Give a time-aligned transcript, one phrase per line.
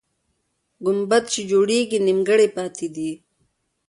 [0.85, 3.11] ګمبد چې جوړېږي، نیمګړی پاتې دی.